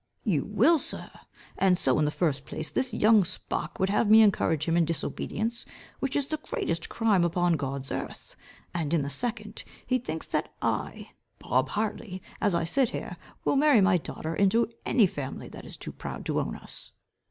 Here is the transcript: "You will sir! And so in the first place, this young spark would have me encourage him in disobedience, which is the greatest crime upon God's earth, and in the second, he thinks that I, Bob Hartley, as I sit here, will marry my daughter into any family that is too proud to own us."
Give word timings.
"You 0.23 0.45
will 0.47 0.79
sir! 0.79 1.11
And 1.59 1.77
so 1.77 1.99
in 1.99 2.05
the 2.05 2.09
first 2.09 2.43
place, 2.43 2.71
this 2.71 2.91
young 2.91 3.23
spark 3.23 3.77
would 3.79 3.91
have 3.91 4.09
me 4.09 4.23
encourage 4.23 4.67
him 4.67 4.75
in 4.75 4.83
disobedience, 4.83 5.63
which 5.99 6.15
is 6.15 6.25
the 6.25 6.37
greatest 6.41 6.89
crime 6.89 7.23
upon 7.23 7.53
God's 7.55 7.91
earth, 7.91 8.35
and 8.73 8.95
in 8.95 9.03
the 9.03 9.11
second, 9.11 9.63
he 9.85 9.99
thinks 9.99 10.25
that 10.29 10.51
I, 10.59 11.11
Bob 11.37 11.69
Hartley, 11.69 12.23
as 12.41 12.55
I 12.55 12.63
sit 12.63 12.89
here, 12.89 13.15
will 13.45 13.55
marry 13.55 13.79
my 13.79 13.97
daughter 13.99 14.35
into 14.35 14.71
any 14.87 15.05
family 15.05 15.49
that 15.49 15.65
is 15.67 15.77
too 15.77 15.91
proud 15.91 16.25
to 16.25 16.39
own 16.39 16.55
us." 16.55 16.93